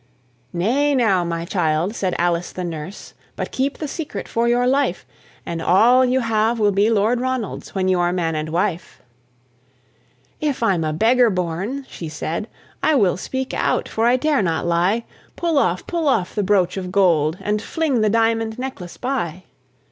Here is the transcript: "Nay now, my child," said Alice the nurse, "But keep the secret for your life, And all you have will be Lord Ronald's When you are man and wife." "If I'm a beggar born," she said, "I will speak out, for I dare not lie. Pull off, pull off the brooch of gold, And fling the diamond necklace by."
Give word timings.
"Nay 0.51 0.95
now, 0.95 1.23
my 1.23 1.45
child," 1.45 1.93
said 1.93 2.15
Alice 2.17 2.51
the 2.51 2.63
nurse, 2.63 3.13
"But 3.35 3.51
keep 3.51 3.77
the 3.77 3.87
secret 3.87 4.27
for 4.27 4.47
your 4.47 4.65
life, 4.65 5.05
And 5.45 5.61
all 5.61 6.03
you 6.03 6.21
have 6.21 6.57
will 6.57 6.71
be 6.71 6.89
Lord 6.89 7.21
Ronald's 7.21 7.75
When 7.75 7.87
you 7.87 7.99
are 7.99 8.11
man 8.11 8.33
and 8.33 8.49
wife." 8.49 9.03
"If 10.39 10.63
I'm 10.63 10.83
a 10.83 10.91
beggar 10.91 11.29
born," 11.29 11.85
she 11.87 12.09
said, 12.09 12.47
"I 12.81 12.95
will 12.95 13.15
speak 13.15 13.53
out, 13.53 13.87
for 13.87 14.07
I 14.07 14.15
dare 14.17 14.41
not 14.41 14.65
lie. 14.65 15.05
Pull 15.35 15.59
off, 15.59 15.85
pull 15.85 16.07
off 16.07 16.33
the 16.33 16.41
brooch 16.41 16.77
of 16.77 16.91
gold, 16.91 17.37
And 17.39 17.61
fling 17.61 18.01
the 18.01 18.09
diamond 18.09 18.57
necklace 18.57 18.97
by." 18.97 19.43